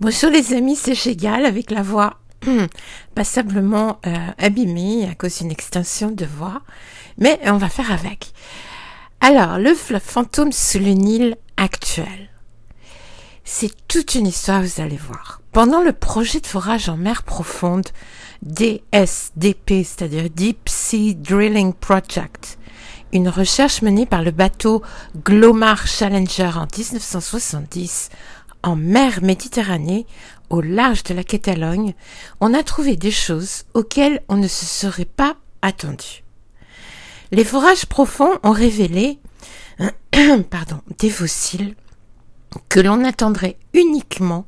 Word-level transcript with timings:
Bonjour 0.00 0.30
les 0.30 0.54
amis, 0.54 0.74
c'est 0.74 0.94
Gégal 0.94 1.44
avec 1.44 1.70
la 1.70 1.82
voix 1.82 2.18
passablement 3.14 4.00
euh, 4.06 4.16
abîmée 4.38 5.06
à 5.08 5.14
cause 5.14 5.38
d'une 5.38 5.50
extension 5.50 6.10
de 6.10 6.24
voix, 6.24 6.62
mais 7.18 7.38
on 7.44 7.58
va 7.58 7.68
faire 7.68 7.92
avec. 7.92 8.32
Alors, 9.20 9.58
le 9.58 9.74
fantôme 9.74 10.50
sous 10.50 10.78
le 10.78 10.92
Nil 10.92 11.36
actuel. 11.58 12.30
C'est 13.44 13.86
toute 13.86 14.14
une 14.14 14.26
histoire, 14.26 14.62
vous 14.62 14.80
allez 14.80 14.96
voir. 14.96 15.42
Pendant 15.52 15.82
le 15.82 15.92
projet 15.92 16.40
de 16.40 16.46
forage 16.46 16.88
en 16.88 16.96
mer 16.96 17.22
profonde, 17.22 17.88
DSDP, 18.42 19.84
c'est-à-dire 19.84 20.30
Deep 20.30 20.70
Sea 20.70 21.14
Drilling 21.14 21.74
Project, 21.74 22.58
une 23.12 23.28
recherche 23.28 23.82
menée 23.82 24.06
par 24.06 24.22
le 24.22 24.30
bateau 24.30 24.82
Glomar 25.22 25.86
Challenger 25.86 26.50
en 26.56 26.66
1970 26.66 28.08
en 28.62 28.76
mer 28.76 29.22
Méditerranée, 29.22 30.06
au 30.50 30.60
large 30.60 31.02
de 31.04 31.14
la 31.14 31.24
Catalogne, 31.24 31.94
on 32.40 32.54
a 32.54 32.62
trouvé 32.62 32.96
des 32.96 33.10
choses 33.10 33.64
auxquelles 33.74 34.22
on 34.28 34.36
ne 34.36 34.48
se 34.48 34.66
serait 34.66 35.04
pas 35.04 35.36
attendu. 35.62 36.24
Les 37.30 37.44
forages 37.44 37.86
profonds 37.86 38.38
ont 38.42 38.52
révélé 38.52 39.18
pardon, 40.50 40.80
des 40.98 41.10
fossiles 41.10 41.74
que 42.68 42.80
l'on 42.80 43.04
attendrait 43.04 43.56
uniquement 43.72 44.46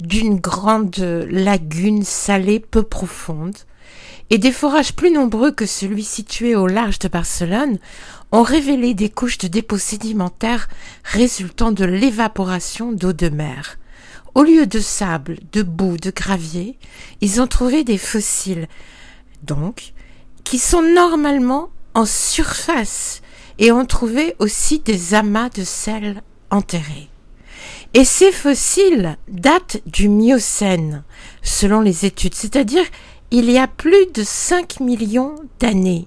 d'une 0.00 0.38
grande 0.38 0.96
lagune 1.28 2.04
salée 2.04 2.60
peu 2.60 2.82
profonde, 2.82 3.56
et 4.34 4.38
des 4.38 4.50
forages 4.50 4.94
plus 4.94 5.12
nombreux 5.12 5.52
que 5.52 5.64
celui 5.64 6.02
situé 6.02 6.56
au 6.56 6.66
large 6.66 6.98
de 6.98 7.06
Barcelone 7.06 7.78
ont 8.32 8.42
révélé 8.42 8.92
des 8.92 9.08
couches 9.08 9.38
de 9.38 9.46
dépôts 9.46 9.78
sédimentaires 9.78 10.68
résultant 11.04 11.70
de 11.70 11.84
l'évaporation 11.84 12.90
d'eau 12.90 13.12
de 13.12 13.28
mer. 13.28 13.78
Au 14.34 14.42
lieu 14.42 14.66
de 14.66 14.80
sable, 14.80 15.38
de 15.52 15.62
boue, 15.62 15.98
de 15.98 16.10
gravier, 16.10 16.76
ils 17.20 17.40
ont 17.40 17.46
trouvé 17.46 17.84
des 17.84 17.96
fossiles, 17.96 18.66
donc, 19.44 19.92
qui 20.42 20.58
sont 20.58 20.82
normalement 20.82 21.70
en 21.94 22.04
surface 22.04 23.22
et 23.60 23.70
ont 23.70 23.86
trouvé 23.86 24.34
aussi 24.40 24.80
des 24.80 25.14
amas 25.14 25.48
de 25.48 25.62
sel 25.62 26.24
enterrés. 26.50 27.08
Et 27.96 28.04
ces 28.04 28.32
fossiles 28.32 29.16
datent 29.28 29.80
du 29.86 30.08
Miocène, 30.08 31.04
selon 31.42 31.80
les 31.80 32.04
études, 32.04 32.34
c'est-à-dire 32.34 32.84
il 33.30 33.50
y 33.50 33.58
a 33.58 33.66
plus 33.66 34.06
de 34.12 34.22
5 34.22 34.80
millions 34.80 35.36
d'années. 35.60 36.06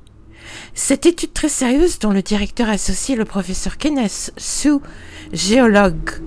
Cette 0.74 1.06
étude 1.06 1.34
très 1.34 1.50
sérieuse 1.50 2.00
dont 2.00 2.12
le 2.12 2.22
directeur 2.22 2.70
associé, 2.70 3.16
le 3.16 3.26
professeur 3.26 3.78
Kenneth 3.78 4.32
Sue, 4.38 4.80
géologue, 5.34 6.22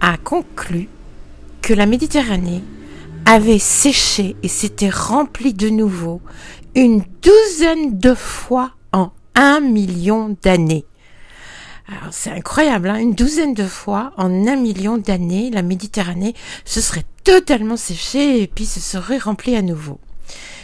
a 0.00 0.16
conclu 0.16 0.88
que 1.62 1.74
la 1.74 1.86
Méditerranée 1.86 2.62
avait 3.24 3.58
séché 3.58 4.36
et 4.42 4.48
s'était 4.48 4.90
remplie 4.90 5.54
de 5.54 5.68
nouveau 5.68 6.20
une 6.74 7.02
douzaine 7.22 7.98
de 7.98 8.14
fois 8.14 8.72
en 8.92 9.12
un 9.34 9.60
million 9.60 10.36
d'années. 10.42 10.84
Alors 11.88 12.12
c'est 12.12 12.30
incroyable, 12.30 12.90
hein 12.90 12.98
une 12.98 13.14
douzaine 13.14 13.54
de 13.54 13.66
fois 13.66 14.12
en 14.18 14.46
un 14.46 14.56
million 14.56 14.98
d'années, 14.98 15.50
la 15.50 15.62
Méditerranée 15.62 16.34
se 16.64 16.80
serait 16.80 17.04
totalement 17.24 17.78
séchée 17.78 18.42
et 18.42 18.46
puis 18.46 18.66
se 18.66 18.80
serait 18.80 19.18
remplie 19.18 19.56
à 19.56 19.62
nouveau. 19.62 19.98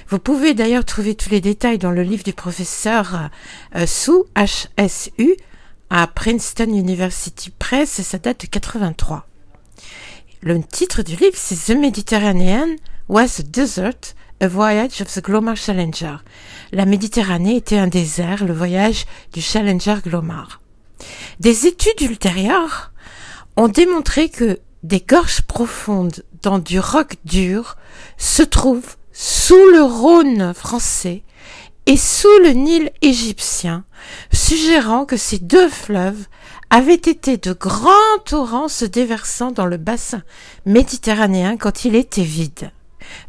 Vous 0.09 0.19
pouvez 0.19 0.55
d'ailleurs 0.55 0.85
trouver 0.85 1.15
tous 1.15 1.31
les 1.31 1.41
détails 1.41 1.79
dans 1.79 1.91
le 1.91 2.03
livre 2.03 2.25
du 2.25 2.33
professeur 2.33 3.31
euh, 3.75 3.87
Sue, 3.87 4.25
HSU, 4.37 5.37
à 5.91 6.07
Princeton 6.07 6.69
University 6.69 7.51
Press, 7.51 7.99
et 7.99 8.03
ça 8.03 8.19
date 8.19 8.43
de 8.43 8.47
83. 8.47 9.27
Le 10.43 10.63
titre 10.63 11.03
du 11.03 11.17
livre, 11.17 11.37
c'est 11.37 11.73
The 11.73 11.79
Mediterranean 11.79 12.77
was 13.09 13.41
a 13.41 13.43
desert, 13.43 14.15
a 14.41 14.49
voyage 14.49 15.01
of 15.01 15.13
the 15.13 15.23
Glomar 15.23 15.57
Challenger. 15.57 16.17
La 16.73 16.85
Méditerranée 16.85 17.57
était 17.57 17.79
un 17.79 17.87
désert, 17.87 18.45
le 18.45 18.53
voyage 18.53 19.07
du 19.33 19.41
Challenger 19.41 19.97
Glomar. 20.05 20.61
Des 21.41 21.67
études 21.67 22.01
ultérieures 22.03 22.93
ont 23.57 23.69
démontré 23.69 24.29
que 24.29 24.59
des 24.83 25.01
gorges 25.01 25.41
profondes 25.43 26.25
dans 26.43 26.59
du 26.59 26.79
roc 26.79 27.17
dur 27.25 27.77
se 28.19 28.43
trouvent 28.43 28.97
sous 29.15 29.71
le 29.71 29.83
Rhône 29.83 30.53
français 30.53 31.23
et 31.87 31.97
sous 31.97 32.37
le 32.43 32.51
Nil 32.51 32.91
égyptien, 33.01 33.85
suggérant 34.33 35.07
que 35.07 35.17
ces 35.17 35.39
deux 35.39 35.69
fleuves 35.69 36.27
avaient 36.69 36.95
été 36.95 37.37
de 37.37 37.53
grands 37.53 38.19
torrents 38.27 38.69
se 38.69 38.85
déversant 38.85 39.53
dans 39.53 39.67
le 39.67 39.77
bassin 39.77 40.23
méditerranéen 40.67 41.57
quand 41.57 41.85
il 41.85 41.95
était 41.95 42.23
vide. 42.23 42.73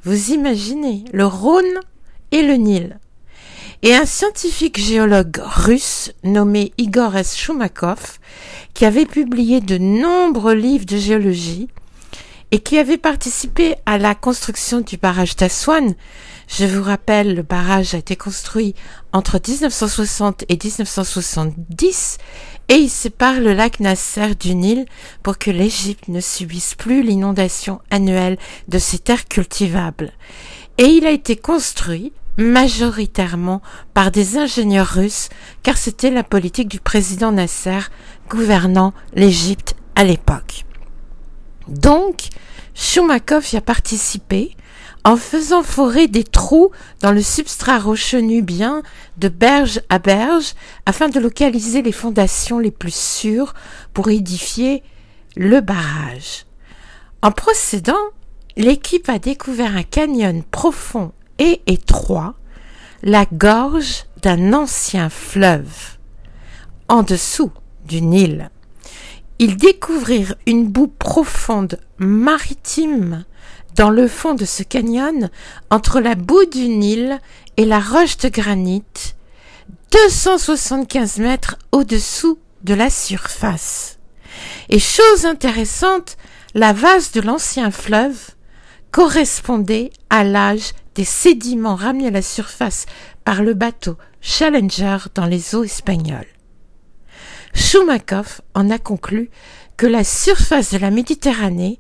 Vous 0.04 0.32
imaginez 0.32 1.06
le 1.14 1.26
Rhône 1.26 1.80
et 2.32 2.42
le 2.42 2.56
Nil 2.56 3.00
et 3.84 3.94
un 3.94 4.06
scientifique 4.06 4.80
géologue 4.80 5.40
russe 5.44 6.12
nommé 6.24 6.74
Igor 6.80 7.16
S. 7.16 7.52
Qui 8.74 8.86
avait 8.86 9.06
publié 9.06 9.62
de 9.62 9.78
nombreux 9.78 10.56
livres 10.56 10.86
de 10.86 10.98
géologie 10.98 11.68
et 12.56 12.60
qui 12.60 12.78
avait 12.78 12.98
participé 12.98 13.76
à 13.86 13.98
la 13.98 14.16
construction 14.16 14.80
du 14.80 14.96
barrage 14.96 15.36
d'Aswan. 15.36 15.94
Je 16.48 16.64
vous 16.64 16.84
rappelle, 16.84 17.36
le 17.36 17.42
barrage 17.42 17.94
a 17.94 17.98
été 17.98 18.16
construit 18.16 18.76
entre 19.12 19.42
1960 19.46 20.46
et 20.48 20.58
1970 20.64 22.18
et 22.70 22.76
il 22.76 22.90
sépare 22.90 23.42
le 23.42 23.52
lac 23.52 23.82
Nasser 23.82 24.36
du 24.36 24.56
Nil 24.56 24.86
pour 25.22 25.38
que 25.38 25.52
l'Égypte 25.52 26.08
ne 26.08 26.22
subisse 26.22 26.76
plus 26.76 27.04
l'inondation 27.04 27.82
annuelle 27.92 28.38
de 28.70 28.80
ses 28.80 29.00
terres 29.00 29.28
cultivables. 29.28 30.14
Et 30.78 30.86
il 30.86 31.06
a 31.06 31.12
été 31.12 31.36
construit 31.36 32.14
majoritairement 32.38 33.62
par 33.94 34.12
des 34.12 34.38
ingénieurs 34.38 34.88
russes, 34.88 35.28
car 35.62 35.76
c'était 35.76 36.10
la 36.10 36.24
politique 36.24 36.70
du 36.70 36.80
président 36.80 37.34
Nasser 37.34 37.80
gouvernant 38.30 38.94
l'Égypte 39.14 39.76
à 39.96 40.06
l'époque. 40.06 40.66
Donc, 41.68 42.30
Shumakov 42.74 43.54
y 43.54 43.58
a 43.58 43.62
participé 43.62 44.56
en 45.04 45.18
faisant 45.18 45.62
forer 45.62 46.08
des 46.08 46.24
trous 46.24 46.72
dans 47.02 47.12
le 47.12 47.22
substrat 47.22 47.80
rocheux 47.80 48.20
nubien 48.20 48.82
de 49.18 49.30
berge 49.30 49.82
à 49.90 50.00
berge 50.00 50.54
afin 50.86 51.10
de 51.10 51.20
localiser 51.20 51.84
les 51.84 51.92
fondations 51.92 52.58
les 52.58 52.72
plus 52.72 52.94
sûres 52.94 53.54
pour 53.94 54.10
édifier 54.10 54.84
le 55.36 55.62
barrage. 55.62 56.46
En 57.22 57.32
procédant, 57.32 57.94
l'équipe 58.58 59.08
a 59.10 59.20
découvert 59.20 59.76
un 59.76 59.84
canyon 59.84 60.44
profond 60.44 61.12
et 61.38 61.62
étroit, 61.68 62.36
la 63.04 63.26
gorge 63.32 64.06
d'un 64.22 64.54
ancien 64.54 65.10
fleuve, 65.10 65.98
en 66.88 67.04
dessous 67.04 67.52
du 67.86 68.02
Nil. 68.02 68.50
Ils 69.38 69.58
découvrirent 69.58 70.36
une 70.46 70.68
boue 70.68 70.88
profonde 70.88 71.80
maritime 71.98 73.26
dans 73.76 73.90
le 73.90 74.08
fond 74.08 74.34
de 74.34 74.46
ce 74.46 74.64
canyon 74.64 75.30
entre 75.70 76.00
la 76.00 76.16
boue 76.16 76.46
du 76.46 76.70
Nil 76.70 77.20
et 77.58 77.66
la 77.66 77.80
roche 77.80 78.18
de 78.18 78.30
granit, 78.30 78.84
275 79.92 81.18
mètres 81.18 81.58
au-dessous 81.74 82.40
de 82.64 82.74
la 82.74 82.90
surface. 82.90 84.00
Et 84.70 84.80
chose 84.80 85.26
intéressante, 85.26 86.18
la 86.54 86.72
vase 86.72 87.12
de 87.12 87.22
l'ancien 87.22 87.72
fleuve 87.72 88.32
correspondait 88.92 89.92
à 90.10 90.24
l'âge 90.24 90.72
des 90.96 91.04
sédiments 91.04 91.76
ramenés 91.76 92.08
à 92.08 92.12
la 92.12 92.22
surface 92.22 92.86
par 93.26 93.44
le 93.44 93.54
bateau 93.54 93.98
Challenger 94.22 94.98
dans 95.14 95.26
les 95.26 95.54
eaux 95.54 95.66
espagnoles. 95.66 96.35
Shumakov 97.56 98.42
en 98.54 98.70
a 98.70 98.78
conclu 98.78 99.30
que 99.78 99.88
la 99.88 100.04
surface 100.04 100.74
de 100.74 100.78
la 100.78 100.92
Méditerranée 100.92 101.80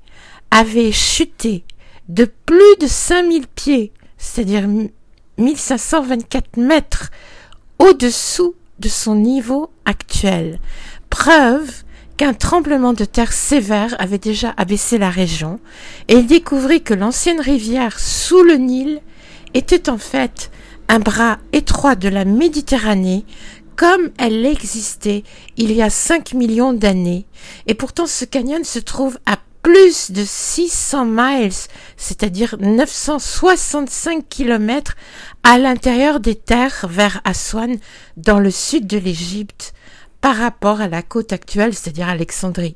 avait 0.52 0.91
chuté 0.91 1.64
de 2.09 2.26
plus 2.46 2.78
de 2.79 2.88
5000 2.88 3.47
pieds, 3.47 3.91
c'est-à-dire 4.17 4.67
1524 5.38 6.58
mètres, 6.58 7.11
au-dessous 7.79 8.55
de 8.79 8.90
son 8.90 9.16
niveau 9.16 9.70
actuel. 9.85 10.59
Preuve 11.09 11.84
qu'un 12.17 12.34
tremblement 12.34 12.94
de 12.94 13.05
terre 13.05 13.34
sévère 13.34 13.96
avait 14.00 14.17
déjà 14.17 14.53
abaissé 14.58 14.97
la 14.97 15.09
région, 15.09 15.59
et 16.08 16.16
il 16.16 16.28
découvrit 16.28 16.82
que 16.82 16.94
l'ancienne 16.94 17.41
rivière 17.41 18.00
sous 18.00 18.44
le 18.44 18.55
Nil 18.55 19.02
était 19.53 19.90
en 19.90 19.97
fait 19.97 20.52
un 20.88 21.00
bras 21.00 21.40
étroit 21.52 21.96
de 21.96 22.08
la 22.08 22.26
Méditerranée 22.26 23.26
comme 23.76 24.12
elle 24.18 24.46
existait 24.46 25.24
il 25.58 25.72
y 25.72 25.82
a 25.82 25.90
5 25.90 26.34
millions 26.34 26.74
d'années, 26.74 27.26
et 27.68 27.74
pourtant 27.74 28.08
ce 28.08 28.26
canyon 28.26 28.64
se 28.64 28.80
trouve 28.80 29.20
à 29.26 29.38
plus 29.62 30.12
de 30.12 30.24
600 30.24 31.06
miles, 31.06 31.52
c'est-à-dire 31.98 32.56
965 32.60 34.30
kilomètres 34.30 34.96
à 35.42 35.58
l'intérieur 35.58 36.20
des 36.20 36.36
terres 36.36 36.86
vers 36.88 37.20
Aswan, 37.24 37.78
dans 38.16 38.40
le 38.40 38.52
sud 38.52 38.86
de 38.86 38.98
l'Égypte, 38.98 39.74
par 40.22 40.36
rapport 40.36 40.82
à 40.82 40.88
la 40.88 41.02
côte 41.02 41.34
actuelle, 41.34 41.74
c'est-à-dire 41.74 42.10
Alexandrie. 42.10 42.76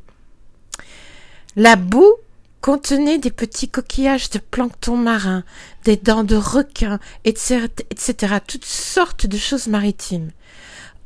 La 1.55 1.75
boue 1.75 2.15
contenait 2.61 3.19
des 3.19 3.31
petits 3.31 3.69
coquillages 3.69 4.29
de 4.31 4.39
plancton 4.39 4.97
marin, 4.97 5.43
des 5.83 5.95
dents 5.97 6.23
de 6.23 6.35
requin, 6.35 6.99
etc., 7.23 7.67
etc., 7.91 8.35
toutes 8.45 8.65
sortes 8.65 9.25
de 9.25 9.37
choses 9.37 9.67
maritimes. 9.67 10.31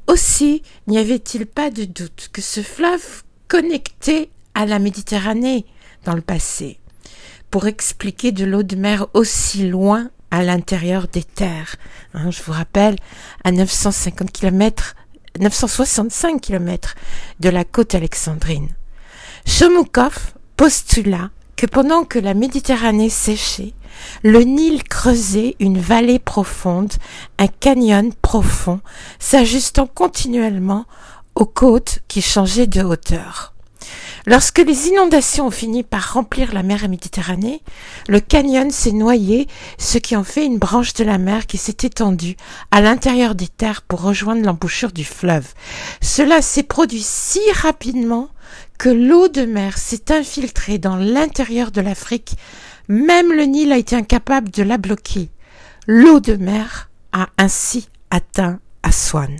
Aussi 0.08 0.64
n'y 0.88 0.98
avait-il 0.98 1.46
pas 1.46 1.70
de 1.70 1.86
doute 1.86 2.30
que 2.34 2.42
ce 2.42 2.62
fleuve 2.62 3.24
connectait 3.48 4.30
à 4.54 4.66
la 4.66 4.80
Méditerranée 4.80 5.66
dans 6.06 6.16
le 6.16 6.22
passé, 6.22 6.80
pour 7.50 7.68
expliquer 7.68 8.32
de 8.32 8.46
l'eau 8.46 8.64
de 8.64 8.76
mer 8.76 9.08
aussi 9.14 9.68
loin 9.68 10.10
à 10.32 10.44
l'intérieur 10.44 11.08
des 11.08 11.24
terres. 11.24 11.76
Hein, 12.14 12.32
je 12.32 12.42
vous 12.44 12.52
rappelle, 12.52 12.96
à 13.44 13.52
950 13.52 14.32
km, 14.32 14.96
965 15.40 16.42
km 16.42 16.96
de 17.40 17.50
la 17.50 17.64
côte 17.64 17.96
alexandrine. 17.96 18.70
Chomoukov 19.46 20.34
postula 20.58 21.30
que 21.56 21.66
pendant 21.66 22.04
que 22.04 22.20
la 22.20 22.34
Méditerranée 22.34 23.10
séchait, 23.10 23.74
le 24.24 24.42
Nil 24.42 24.84
creusait 24.84 25.56
une 25.60 25.80
vallée 25.80 26.20
profonde, 26.20 26.94
un 27.40 27.48
canyon 27.48 28.12
profond, 28.22 28.80
s'ajustant 29.20 29.88
continuellement 29.88 30.86
aux 31.36 31.46
côtes 31.46 32.00
qui 32.08 32.22
changeaient 32.22 32.68
de 32.68 32.84
hauteur. 32.84 33.54
Lorsque 34.26 34.60
les 34.60 34.88
inondations 34.88 35.48
ont 35.48 35.52
fini 35.52 35.84
par 35.84 36.14
remplir 36.14 36.54
la 36.54 36.64
mer 36.64 36.88
Méditerranée, 36.88 37.62
le 38.08 38.22
canyon 38.22 38.72
s'est 38.72 38.94
noyé, 38.94 39.48
ce 39.78 39.98
qui 39.98 40.16
en 40.16 40.24
fait 40.24 40.46
une 40.46 40.60
branche 40.60 40.94
de 40.94 41.04
la 41.04 41.18
mer 41.18 41.46
qui 41.46 41.58
s'est 41.58 41.76
étendue 41.84 42.38
à 42.72 42.80
l'intérieur 42.80 43.36
des 43.36 43.50
terres 43.50 43.82
pour 43.82 44.02
rejoindre 44.02 44.46
l'embouchure 44.46 44.94
du 44.94 45.04
fleuve. 45.04 45.48
Cela 46.02 46.42
s'est 46.42 46.64
produit 46.64 47.04
si 47.04 47.42
rapidement 47.54 48.30
que 48.78 48.90
l'eau 48.90 49.28
de 49.28 49.44
mer 49.44 49.78
s'est 49.78 50.12
infiltrée 50.14 50.78
dans 50.78 50.96
l'intérieur 50.96 51.72
de 51.72 51.82
l'Afrique, 51.82 52.36
même 52.94 53.34
le 53.34 53.44
Nil 53.44 53.72
a 53.72 53.78
été 53.78 53.96
incapable 53.96 54.52
de 54.52 54.62
la 54.62 54.78
bloquer. 54.78 55.30
L'eau 55.88 56.20
de 56.20 56.36
mer 56.36 56.92
a 57.12 57.28
ainsi 57.38 57.90
atteint 58.12 58.60
Aswan. 58.84 59.36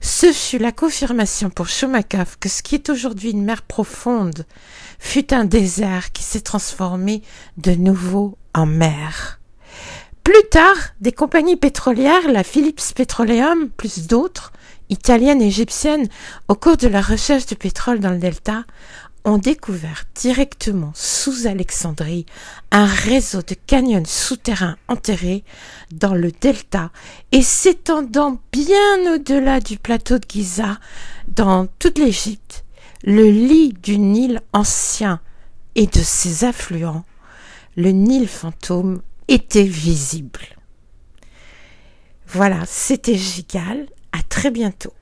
Ce 0.00 0.32
fut 0.32 0.58
la 0.58 0.72
confirmation 0.72 1.48
pour 1.48 1.68
Shumakov 1.68 2.38
que 2.38 2.48
ce 2.48 2.62
qui 2.62 2.74
est 2.74 2.90
aujourd'hui 2.90 3.30
une 3.30 3.44
mer 3.44 3.62
profonde 3.62 4.44
fut 4.98 5.32
un 5.32 5.44
désert 5.44 6.12
qui 6.12 6.24
s'est 6.24 6.40
transformé 6.40 7.22
de 7.56 7.72
nouveau 7.72 8.36
en 8.52 8.66
mer. 8.66 9.40
Plus 10.24 10.48
tard, 10.50 10.76
des 11.00 11.12
compagnies 11.12 11.56
pétrolières, 11.56 12.28
la 12.28 12.42
Philips 12.42 12.92
Petroleum, 12.94 13.70
plus 13.76 14.08
d'autres, 14.08 14.52
italiennes 14.88 15.40
et 15.40 15.46
égyptiennes, 15.46 16.08
au 16.48 16.56
cours 16.56 16.76
de 16.76 16.88
la 16.88 17.00
recherche 17.00 17.46
de 17.46 17.54
pétrole 17.54 18.00
dans 18.00 18.10
le 18.10 18.18
delta, 18.18 18.64
ont 19.26 19.38
découvert 19.38 20.04
directement 20.14 20.92
sous 20.94 21.48
Alexandrie 21.48 22.26
un 22.70 22.86
réseau 22.86 23.42
de 23.42 23.56
canyons 23.66 24.04
souterrains 24.04 24.76
enterrés 24.86 25.42
dans 25.90 26.14
le 26.14 26.30
delta 26.30 26.92
et 27.32 27.42
s'étendant 27.42 28.40
bien 28.52 29.12
au-delà 29.12 29.58
du 29.58 29.78
plateau 29.78 30.18
de 30.18 30.24
Giza 30.28 30.78
dans 31.26 31.66
toute 31.80 31.98
l'Égypte, 31.98 32.64
le 33.02 33.28
lit 33.28 33.74
du 33.82 33.98
Nil 33.98 34.40
ancien 34.52 35.20
et 35.74 35.88
de 35.88 36.02
ses 36.02 36.44
affluents, 36.44 37.04
le 37.76 37.90
Nil 37.90 38.28
fantôme, 38.28 39.02
était 39.26 39.64
visible. 39.64 40.44
Voilà, 42.28 42.60
c'était 42.66 43.16
Gigal. 43.16 43.86
À 44.12 44.22
très 44.22 44.50
bientôt. 44.50 44.94